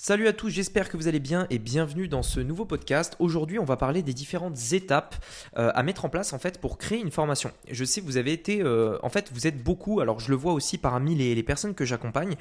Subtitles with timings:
[0.00, 3.16] Salut à tous, j'espère que vous allez bien et bienvenue dans ce nouveau podcast.
[3.18, 5.16] Aujourd'hui, on va parler des différentes étapes
[5.56, 7.50] euh, à mettre en place en fait pour créer une formation.
[7.68, 9.98] Je sais que vous avez été, euh, en fait, vous êtes beaucoup.
[9.98, 12.36] Alors, je le vois aussi parmi les, personnes que j'accompagne.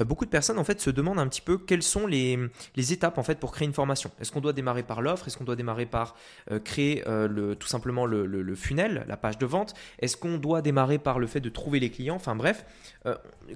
[0.00, 2.38] Euh, beaucoup de personnes en fait se demandent un petit peu quelles sont les,
[2.76, 4.10] les étapes en fait pour créer une formation.
[4.18, 5.28] Est-ce qu'on doit démarrer par l'offre?
[5.28, 6.16] Est-ce qu'on doit démarrer par
[6.64, 9.74] créer le, tout simplement le, le, le, funnel, la page de vente?
[9.98, 12.16] Est-ce qu'on doit démarrer par le fait de trouver les clients?
[12.16, 12.64] Enfin bref,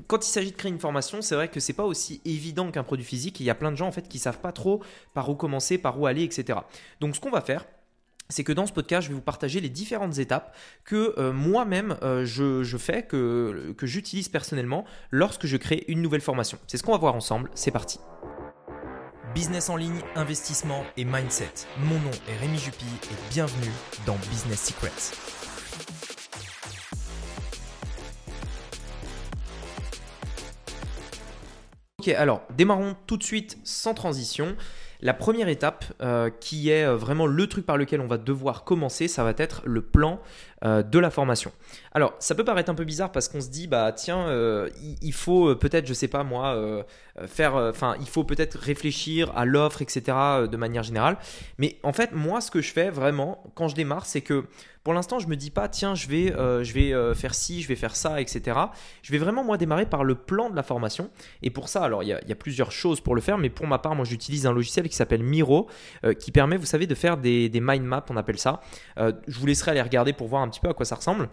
[0.09, 2.83] quand il s'agit de créer une formation, c'est vrai que c'est pas aussi évident qu'un
[2.83, 4.83] produit physique il y a plein de gens en fait qui savent pas trop
[5.15, 6.59] par où commencer, par où aller, etc.
[7.01, 7.65] Donc ce qu'on va faire,
[8.29, 11.97] c'est que dans ce podcast, je vais vous partager les différentes étapes que euh, moi-même
[12.03, 16.59] euh, je, fais, que, que j'utilise personnellement lorsque je crée une nouvelle formation.
[16.67, 18.01] C'est ce qu'on va voir ensemble, c'est parti.
[19.35, 21.53] Business en ligne, investissement et mindset.
[21.79, 23.73] Mon nom est Rémi Jupy et bienvenue
[24.07, 26.16] dans Business Secrets.
[32.15, 34.57] Alors démarrons tout de suite sans transition.
[35.03, 38.65] La première étape, euh, qui est euh, vraiment le truc par lequel on va devoir
[38.65, 40.21] commencer, ça va être le plan
[40.65, 41.53] euh, de la formation.
[41.93, 44.27] Alors, ça peut paraître un peu bizarre parce qu'on se dit, bah tiens,
[45.03, 46.85] il faut peut-être, je sais pas moi,
[47.27, 50.03] faire, enfin, il faut peut-être réfléchir à l'offre, etc.
[50.51, 51.19] de manière générale.
[51.59, 54.45] Mais en fait, moi, ce que je fais vraiment quand je démarre, c'est que
[54.87, 57.61] pour l'instant, je me dis pas, tiens, je vais, euh, je vais euh, faire ci,
[57.61, 58.57] je vais faire ça, etc.
[59.03, 61.11] Je vais vraiment, moi, démarrer par le plan de la formation.
[61.43, 63.79] Et pour ça, alors, il y a, plusieurs choses pour le faire, mais pour ma
[63.79, 65.67] part, moi, j'utilise un logiciel qui s'appelle Miro,
[66.05, 68.61] euh, qui permet, vous savez, de faire des, des mind maps, on appelle ça.
[68.97, 71.29] je vous laisserai aller regarder pour voir un petit peu à quoi ça ressemble.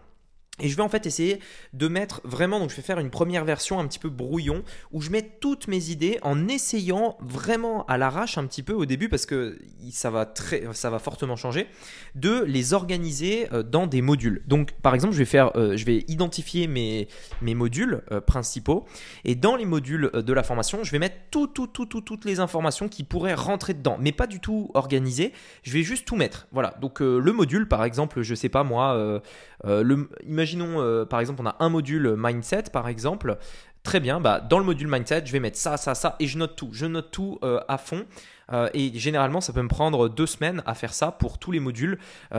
[0.62, 1.40] Et je vais en fait essayer
[1.74, 5.02] de mettre vraiment, donc je vais faire une première version un petit peu brouillon, où
[5.02, 9.10] je mets toutes mes idées en essayant vraiment à l'arrache un petit peu au début,
[9.10, 9.58] parce que
[9.90, 11.66] ça va, très, ça va fortement changer,
[12.14, 14.44] de les organiser euh, dans des modules.
[14.46, 17.08] Donc par exemple, je vais, faire, euh, je vais identifier mes,
[17.42, 18.86] mes modules euh, principaux,
[19.26, 22.26] et dans les modules de la formation, je vais mettre tout, tout, tout, tout, toutes
[22.26, 26.16] les informations qui pourraient rentrer dedans, mais pas du tout organisées, je vais juste tout
[26.16, 26.48] mettre.
[26.52, 29.22] Voilà, donc le module, par exemple, je sais pas moi,
[29.64, 30.10] le,
[30.44, 33.38] imaginons euh, par exemple on a un module mindset par exemple.
[33.84, 36.38] Très bien, bah, dans le module mindset, je vais mettre ça, ça, ça et je
[36.38, 36.70] note tout.
[36.72, 38.06] Je note tout euh, à fond.
[38.52, 41.60] Euh, et généralement, ça peut me prendre deux semaines à faire ça pour tous les
[41.60, 41.98] modules,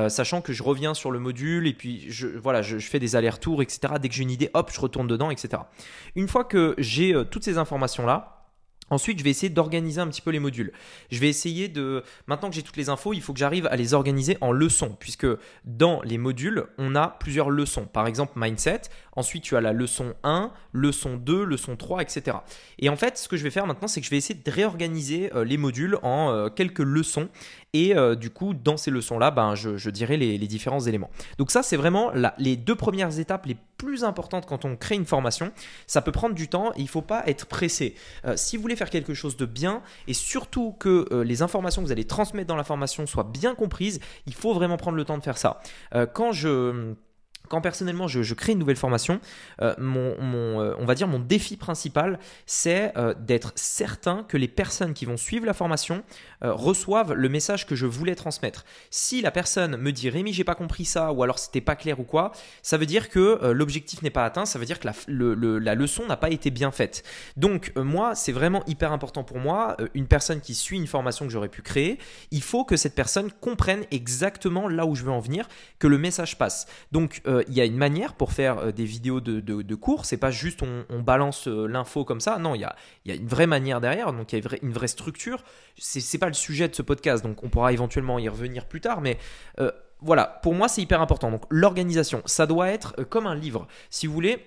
[0.08, 3.16] sachant que je reviens sur le module et puis je, voilà, je, je fais des
[3.16, 3.94] allers-retours, etc.
[4.00, 5.62] Dès que j'ai une idée, hop, je retourne dedans, etc.
[6.14, 8.33] Une fois que j'ai toutes ces informations-là,
[8.90, 10.72] Ensuite, je vais essayer d'organiser un petit peu les modules.
[11.10, 12.02] Je vais essayer de...
[12.26, 14.96] Maintenant que j'ai toutes les infos, il faut que j'arrive à les organiser en leçons,
[14.98, 15.26] puisque
[15.64, 17.86] dans les modules, on a plusieurs leçons.
[17.86, 18.82] Par exemple, mindset.
[19.16, 22.38] Ensuite, tu as la leçon 1, leçon 2, leçon 3, etc.
[22.78, 24.50] Et en fait, ce que je vais faire maintenant, c'est que je vais essayer de
[24.50, 27.28] réorganiser euh, les modules en euh, quelques leçons.
[27.72, 31.10] Et euh, du coup, dans ces leçons-là, ben, je, dirai les, différents éléments.
[31.38, 35.06] Donc ça, c'est vraiment les deux premières étapes les plus importantes quand on crée une
[35.06, 35.50] formation.
[35.86, 37.96] Ça peut prendre du temps il ne faut pas être pressé.
[38.36, 41.92] si vous voulez faire quelque chose de bien et surtout que les informations que vous
[41.92, 45.22] allez transmettre dans la formation soient bien comprises, il faut vraiment prendre le temps de
[45.22, 45.60] faire ça.
[46.12, 46.94] quand je
[47.48, 49.20] quand personnellement je, crée une nouvelle formation,
[49.60, 50.14] euh, mon,
[50.60, 55.04] euh, on va dire mon défi principal, c'est euh, d'être certain que les personnes qui
[55.04, 56.02] vont suivre la formation
[56.40, 58.66] reçoivent le message que je voulais transmettre.
[58.90, 61.98] Si la personne me dit Rémi, j'ai pas compris ça, ou alors c'était pas clair
[62.00, 64.94] ou quoi, ça veut dire que l'objectif n'est pas atteint, ça veut dire que la,
[65.08, 67.02] la leçon n'a pas été bien faite.
[67.38, 71.32] Donc moi, c'est vraiment hyper important pour moi, une personne qui suit une formation que
[71.32, 71.98] j'aurais pu créer,
[72.30, 75.96] il faut que cette personne comprenne exactement là où je veux en venir, que le
[75.96, 76.66] message passe.
[76.92, 80.04] Donc il y a une manière pour faire euh, des vidéos de, cours.
[80.04, 82.38] C'est pas juste on, balance euh, l'info comme ça.
[82.38, 82.74] Non, il y a,
[83.14, 84.12] une vraie manière derrière.
[84.12, 85.42] Donc il y a une vraie structure.
[85.76, 87.24] C'est, pas le sujet de ce podcast.
[87.24, 89.00] Donc on pourra éventuellement y revenir plus tard.
[89.00, 89.18] Mais
[89.60, 91.30] euh, voilà, pour moi c'est hyper important.
[91.30, 93.66] Donc l'organisation, ça doit être comme un livre.
[93.90, 94.44] Si vous voulez.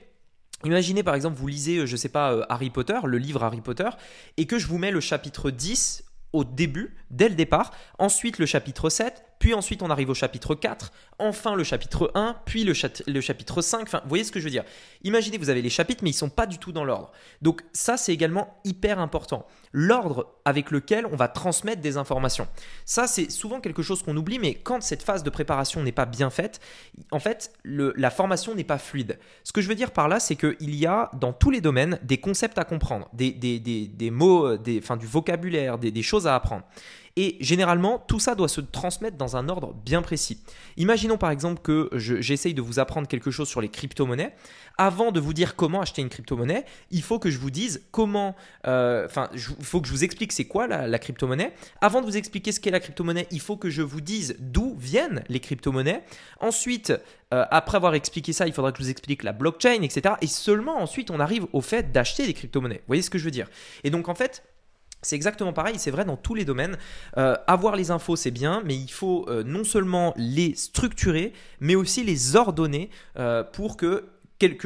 [0.63, 3.89] Imaginez par exemple, vous lisez, je sais pas, Harry Potter, le livre Harry Potter,
[4.37, 8.47] et que je vous mets le chapitre 10 au début, dès le départ, ensuite le
[8.47, 12.73] chapitre 7, puis ensuite on arrive au chapitre 4, enfin le chapitre 1, puis le,
[12.73, 13.83] chapitre 5.
[13.83, 14.63] Enfin, vous voyez ce que je veux dire
[15.03, 17.11] Imaginez, vous avez les chapitres, mais ils ne sont pas du tout dans l'ordre.
[17.41, 19.47] Donc ça, c'est également hyper important.
[19.71, 22.47] L'ordre avec lequel on va transmettre des informations.
[22.85, 26.05] Ça, c'est souvent quelque chose qu'on oublie, mais quand cette phase de préparation n'est pas
[26.05, 26.59] bien faite,
[27.11, 29.19] en fait, la formation n'est pas fluide.
[29.43, 31.99] Ce que je veux dire par là, c'est qu'il y a dans tous les domaines
[32.03, 36.63] des concepts à comprendre, des, mots, des, enfin, du vocabulaire, des choses à apprendre.
[37.19, 40.39] Et généralement, tout ça doit se transmettre dans un ordre bien précis.
[40.77, 44.35] Imaginons par exemple que j'essaye de vous apprendre quelque chose sur les crypto-monnaies.
[44.77, 48.35] Avant de vous dire comment acheter une crypto-monnaie, il faut que je vous dise comment.
[48.67, 51.53] Euh, enfin, il faut que je vous explique c'est quoi la, crypto-monnaie.
[51.81, 54.75] Avant de vous expliquer ce qu'est la crypto-monnaie, il faut que je vous dise d'où
[54.77, 56.03] viennent les crypto-monnaies.
[56.39, 56.93] Ensuite,
[57.33, 60.13] euh, après avoir expliqué ça, il faudra que je vous explique la blockchain, etc.
[60.21, 62.77] Et seulement ensuite, on arrive au fait d'acheter des crypto-monnaies.
[62.77, 63.49] Vous voyez ce que je veux dire?
[63.83, 64.43] Et donc en fait,
[65.01, 66.77] C'est exactement pareil, c'est vrai dans tous les domaines.
[67.17, 71.75] Euh, avoir les infos, c'est bien, mais il faut euh, non seulement les structurer, mais
[71.75, 74.05] aussi les ordonner euh, pour que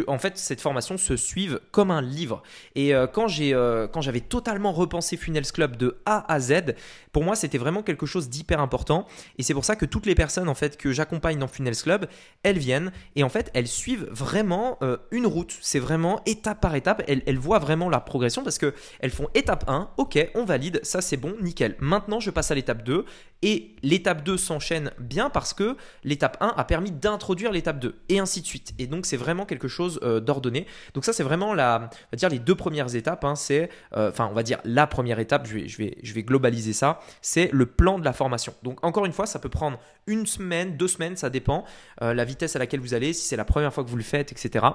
[0.07, 2.43] en fait, cette formation se suive comme un livre.
[2.75, 6.75] Et euh, quand j'ai, euh, quand j'avais totalement repensé Funnels Club de A à Z,
[7.11, 9.07] pour moi, c'était vraiment quelque chose d'hyper important.
[9.37, 12.07] Et c'est pour ça que toutes les personnes en fait que j'accompagne dans Funnels Club,
[12.43, 15.57] elles viennent et en fait, elles suivent vraiment euh, une route.
[15.61, 17.03] C'est vraiment étape par étape.
[17.07, 20.79] Elles, elles, voient vraiment la progression parce que elles font étape 1, ok, on valide,
[20.83, 21.75] ça c'est bon, nickel.
[21.79, 23.05] Maintenant, je passe à l'étape 2
[23.41, 28.19] et l'étape 2 s'enchaîne bien parce que l'étape 1 a permis d'introduire l'étape 2 et
[28.19, 28.73] ainsi de suite.
[28.77, 30.67] Et donc, c'est vraiment quelque chose euh, d'ordonné.
[30.93, 33.25] Donc ça, c'est vraiment la, va dire les deux premières étapes.
[33.25, 33.67] Hein, euh,
[34.09, 35.47] enfin, on va dire la première étape.
[35.47, 36.99] Je vais globaliser ça.
[37.21, 38.53] C'est le plan de la formation.
[38.63, 41.65] Donc encore une fois, ça peut prendre une semaine, deux semaines, ça dépend
[42.01, 44.03] euh, la vitesse à laquelle vous allez, si c'est la première fois que vous le
[44.03, 44.65] faites, etc.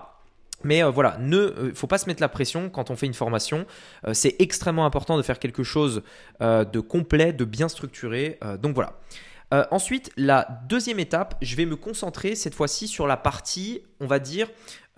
[0.64, 3.66] Mais voilà, ne faut pas se mettre la pression quand on fait une formation.
[4.12, 6.02] c'est extrêmement important de faire quelque chose
[6.40, 8.38] de complet, de bien structuré.
[8.60, 8.94] donc voilà.
[9.54, 14.06] Euh, ensuite, la deuxième étape, je vais me concentrer cette fois-ci sur la partie, on
[14.06, 14.48] va dire,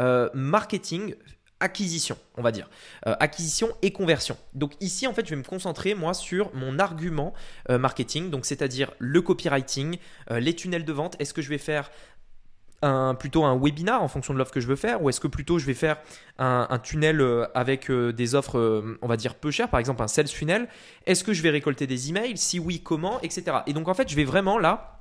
[0.00, 1.14] euh, marketing,
[1.60, 2.70] acquisition, on va dire.
[3.06, 4.36] Euh, acquisition et conversion.
[4.54, 7.34] Donc ici, en fait, je vais me concentrer, moi, sur mon argument
[7.68, 9.98] marketing, donc c'est-à-dire le copywriting,
[10.30, 11.16] les tunnels de vente.
[11.18, 11.90] Est-ce que je vais faire
[12.82, 15.26] un, plutôt un webinar en fonction de l'offre que je veux faire ou est-ce que
[15.26, 15.98] plutôt je vais faire
[16.38, 20.02] un, tunnel euh, avec euh, des offres, euh, on va dire peu chères, par exemple
[20.02, 20.68] un sales funnel?
[21.06, 22.36] Est-ce que je vais récolter des emails?
[22.36, 23.20] Si oui, comment?
[23.22, 23.44] Etc.
[23.66, 24.97] Et donc en fait, je vais vraiment là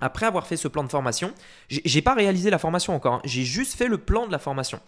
[0.00, 1.32] après avoir fait ce plan de formation,
[1.68, 3.22] j'ai pas réalisé la formation encore, hein.
[3.24, 4.80] j'ai juste fait le plan de la formation.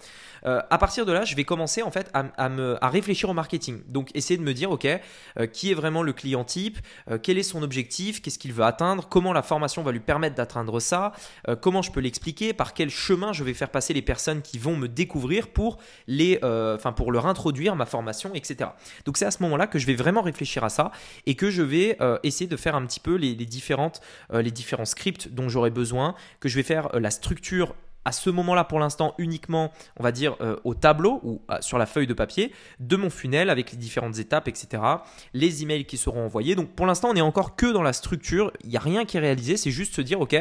[0.46, 3.34] Euh, à partir de là, je vais commencer en fait à, me, à réfléchir au
[3.34, 3.82] marketing.
[3.88, 6.78] Donc essayer de me dire, ok, euh, qui est vraiment le client type,
[7.10, 10.36] euh, quel est son objectif, qu'est-ce qu'il veut atteindre, comment la formation va lui permettre
[10.36, 11.12] d'atteindre ça,
[11.60, 14.76] comment je peux l'expliquer, par quel chemin je vais faire passer les personnes qui vont
[14.76, 16.40] me découvrir pour les,
[16.96, 18.70] pour leur introduire ma formation, etc.
[19.04, 20.90] Donc c'est à ce moment-là que je vais vraiment réfléchir à ça
[21.26, 24.00] et que je vais essayer de faire un petit peu les, les différentes,
[24.32, 24.50] les
[25.00, 27.74] scripts dont j'aurai besoin, que je vais faire la structure
[28.04, 31.76] à ce moment-là, pour l'instant, uniquement, on va dire, euh, au tableau ou euh, sur
[31.76, 34.82] la feuille de papier de mon funnel avec les différentes étapes, etc.
[35.34, 36.54] Les emails qui seront envoyés.
[36.54, 38.52] Donc, pour l'instant, on est encore que dans la structure.
[38.64, 39.56] Il n'y a rien qui est réalisé.
[39.56, 40.34] C'est juste se dire, OK,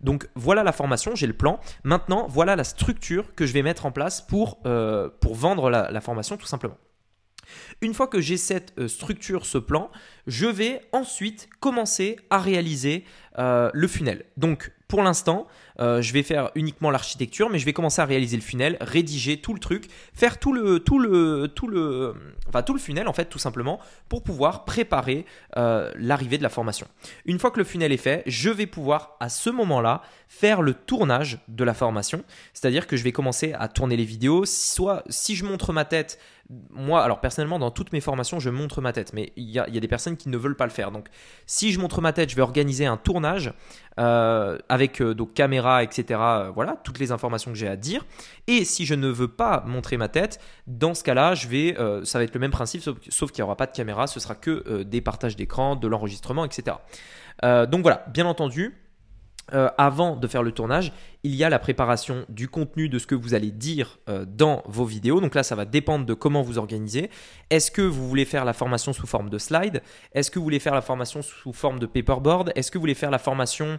[0.00, 1.60] donc voilà la formation, j'ai le plan.
[1.84, 6.00] Maintenant, voilà la structure que je vais mettre en place pour, euh, pour vendre la,
[6.00, 6.78] formation, tout simplement.
[7.82, 9.90] Une fois que j'ai cette structure, ce plan,
[10.26, 13.04] je vais ensuite commencer à réaliser
[13.38, 14.24] le funnel.
[14.36, 15.46] Donc, pour l'instant,
[15.80, 19.38] euh, je vais faire uniquement l'architecture, mais je vais commencer à réaliser le funnel, rédiger
[19.38, 22.14] tout le truc, faire tout le, tout le, tout le,
[22.46, 23.80] enfin tout le funnel en fait, tout simplement,
[24.10, 25.24] pour pouvoir préparer
[25.56, 26.86] euh, l'arrivée de la formation.
[27.24, 30.74] Une fois que le funnel est fait, je vais pouvoir à ce moment-là faire le
[30.74, 34.44] tournage de la formation, c'est-à-dire que je vais commencer à tourner les vidéos.
[34.44, 36.18] Soit si je montre ma tête,
[36.70, 39.66] moi, alors personnellement, dans toutes mes formations, je montre ma tête, mais il y, a,
[39.66, 40.90] des personnes qui ne veulent pas le faire.
[40.90, 41.08] Donc,
[41.46, 43.21] si je montre ma tête, je vais organiser un tournage
[43.98, 46.20] euh, avec donc caméra etc.
[46.20, 48.04] Euh, voilà, toutes les informations que j'ai à dire.
[48.46, 52.04] Et si je ne veux pas montrer ma tête, dans ce cas-là, je vais, euh,
[52.04, 54.34] ça va être le même principe, sauf, qu'il n'y aura pas de caméra, ce sera
[54.34, 56.76] que euh, des partages d'écran, de l'enregistrement, etc.
[57.42, 58.76] donc voilà, bien entendu,
[59.50, 60.92] avant de faire le tournage,
[61.24, 64.84] il y a la préparation du contenu de ce que vous allez dire dans vos
[64.84, 65.20] vidéos.
[65.20, 67.10] Donc là, ça va dépendre de comment vous organisez.
[67.50, 69.82] Est-ce que vous voulez faire la formation sous forme de slide?
[70.14, 72.52] Est-ce que vous voulez faire la formation sous forme de paperboard?
[72.54, 73.78] Est-ce que vous voulez faire la formation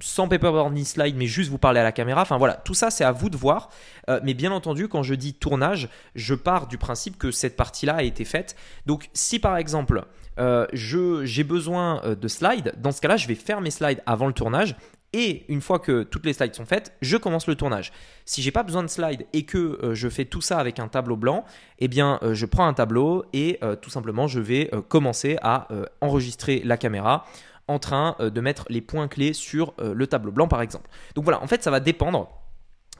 [0.00, 2.22] sans paperboard ni slide, mais juste vous parler à la caméra.
[2.22, 3.70] Enfin voilà, tout ça c'est à vous de voir.
[4.08, 7.96] Euh, mais bien entendu, quand je dis tournage, je pars du principe que cette partie-là
[7.96, 8.56] a été faite.
[8.86, 10.04] Donc si par exemple
[10.38, 14.26] euh, j'ai besoin euh, de slides, dans ce cas-là, je vais faire mes slides avant
[14.26, 14.76] le tournage.
[15.16, 17.92] Et une fois que toutes les slides sont faites, je commence le tournage.
[18.24, 21.14] Si j'ai pas besoin de slides et que je fais tout ça avec un tableau
[21.14, 21.44] blanc,
[21.78, 25.68] eh bien je prends un tableau et tout simplement je vais commencer à
[26.00, 27.26] enregistrer la caméra
[27.68, 30.88] en train euh, de mettre les points clés sur euh, le tableau blanc par exemple.
[31.14, 32.28] Donc voilà, en fait ça va dépendre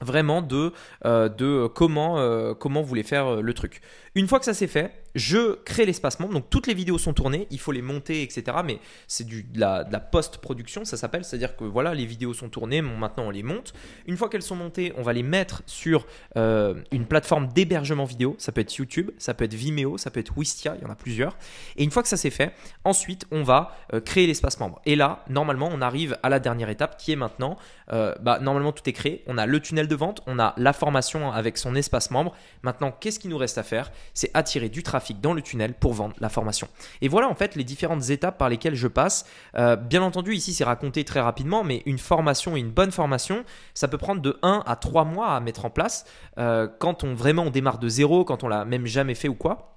[0.01, 0.73] vraiment de,
[1.05, 3.81] euh, de comment, comment vous voulez faire le truc.
[4.13, 6.33] Une fois que ça c'est fait, je crée l'espace membre.
[6.33, 8.57] Donc toutes les vidéos sont tournées, il faut les monter, etc.
[8.63, 11.23] Mais c'est de la, post-production, ça s'appelle.
[11.23, 13.73] C'est-à-dire que voilà, les vidéos sont tournées, maintenant on les monte.
[14.05, 16.05] Une fois qu'elles sont montées, on va les mettre sur
[16.37, 18.35] euh, une plateforme d'hébergement vidéo.
[18.37, 20.91] Ça peut être YouTube, ça peut être Vimeo, ça peut être Wistia, il y en
[20.91, 21.37] a plusieurs.
[21.77, 22.53] Et une fois que ça c'est fait,
[22.83, 24.81] ensuite on va euh, créer l'espace membre.
[24.85, 27.57] Et là, normalement, on arrive à la dernière étape qui est maintenant,
[27.93, 29.23] euh, bah, normalement tout est créé.
[29.27, 32.33] On a le tunnel de vente, on a la formation avec son espace membre.
[32.63, 33.91] Maintenant, qu'est-ce qui nous reste à faire?
[34.13, 36.67] C'est attirer du trafic dans le tunnel pour vendre la formation.
[37.01, 39.25] Et voilà en fait les différentes étapes par lesquelles je passe.
[39.55, 43.43] Euh, bien entendu, ici c'est raconté très rapidement, mais une formation une bonne formation,
[43.73, 46.05] ça peut prendre de 1 à 3 mois à mettre en place
[46.37, 49.35] euh, quand on vraiment on démarre de zéro, quand on l'a même jamais fait ou
[49.35, 49.74] quoi.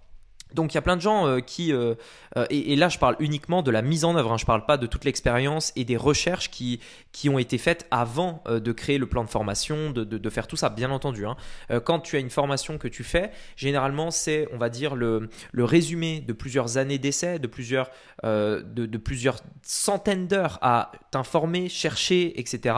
[0.55, 1.95] Donc il y a plein de gens euh, qui, euh,
[2.37, 4.65] euh, et, là je parle uniquement de la mise en œuvre, hein, je ne parle
[4.65, 6.81] pas de toute l'expérience et des recherches qui,
[7.13, 10.57] qui ont été faites avant de créer le plan de formation, de, de, faire tout
[10.57, 11.27] ça, bien entendu.
[11.27, 11.37] Hein.
[11.85, 15.65] quand tu as une formation que tu fais, généralement c'est, on va dire, le, le
[15.65, 17.91] résumé de plusieurs années d'essai, de plusieurs,
[18.23, 22.77] de, plusieurs centaines d'heures à t'informer, chercher, etc.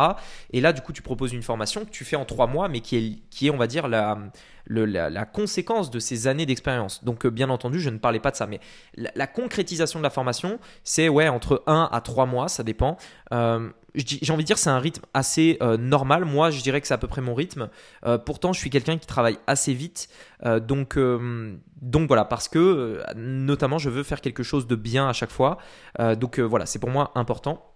[0.53, 2.81] Et là du coup tu proposes une formation que tu fais en trois mois, mais
[2.81, 4.19] qui est, qui est on va dire, la
[4.71, 7.05] la, conséquence de ces années d'expérience.
[7.05, 8.61] Donc, bien entendu, je ne parlais pas de ça, mais
[8.97, 12.97] la, concrétisation de la formation, c'est ouais, entre 1 à 3 mois, ça dépend.
[13.33, 16.25] Euh, j'ai envie de dire c'est un rythme assez euh, normal.
[16.25, 17.69] Moi, je dirais que c'est à peu près mon rythme.
[18.25, 20.09] pourtant, je suis quelqu'un qui travaille assez vite.
[20.45, 20.99] donc,
[21.83, 25.59] donc voilà, parce que notamment, je veux faire quelque chose de bien à chaque fois.
[26.19, 27.70] donc voilà, c'est pour moi important.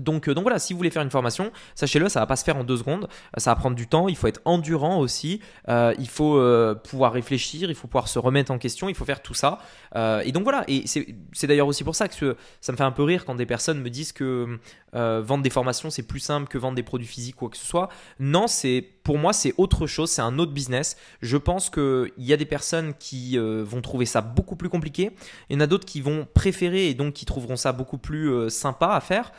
[0.00, 2.44] Donc, euh, donc, voilà, si vous voulez faire une formation, sachez-le, ça va pas se
[2.44, 5.40] faire en deux secondes, euh, ça va prendre du temps, il faut être endurant aussi,
[5.68, 6.42] euh, il faut
[6.84, 9.58] pouvoir réfléchir, il faut pouvoir se remettre en question, il faut faire tout ça.
[9.94, 13.02] et donc voilà, et c'est d'ailleurs aussi pour ça que ça me fait un peu
[13.02, 14.58] rire quand des personnes me disent que
[14.92, 17.66] vendre des formations c'est plus simple que vendre des produits physiques ou quoi que ce
[17.66, 17.88] soit.
[18.18, 20.96] Non, c'est pour moi c'est autre chose, c'est un autre business.
[21.22, 25.12] Je pense qu'il y a des personnes qui vont trouver ça beaucoup plus compliqué,
[25.48, 28.50] il y en a d'autres qui vont préférer et donc qui trouveront ça beaucoup plus
[28.50, 29.30] sympa à faire.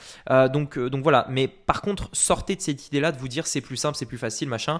[0.50, 3.76] donc, donc voilà, mais par contre, sortez de cette idée-là de vous dire c'est plus
[3.76, 4.80] simple, c'est plus facile, machin.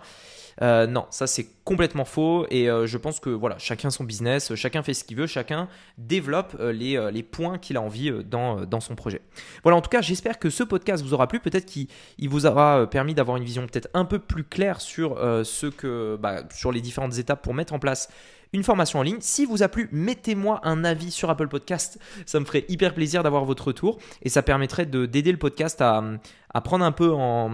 [0.62, 4.56] Euh, non, ça c'est complètement faux et euh, je pense que voilà, chacun son business,
[4.56, 8.62] chacun fait ce qu'il veut, chacun développe euh, les, les, points qu'il a envie dans,
[8.62, 9.20] dans, son projet.
[9.64, 11.90] Voilà, en tout cas, j'espère que ce podcast vous aura plu, peut-être qu'il
[12.30, 16.44] vous aura permis d'avoir une vision peut-être un peu plus claire sur ce que bah,
[16.54, 18.08] sur les différentes étapes pour mettre en place
[18.54, 19.18] une formation en ligne.
[19.20, 22.00] Si vous a plu, mettez-moi un avis sur Apple Podcast.
[22.26, 26.02] Ça me ferait hyper plaisir d'avoir votre retour et ça permettrait d'aider le podcast à,
[26.64, 27.52] prendre, un peu en,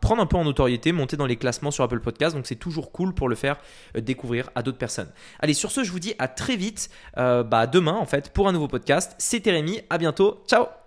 [0.00, 2.36] prendre un peu en notoriété, monter dans les classements sur Apple Podcast.
[2.36, 3.45] Donc c'est toujours cool pour le faire
[3.96, 5.10] euh, découvrir à d'autres personnes.
[5.40, 8.48] Allez, sur ce, je vous dis à très vite, euh, bah, demain en fait, pour
[8.48, 9.14] un nouveau podcast.
[9.18, 10.85] C'était Rémi, à bientôt, ciao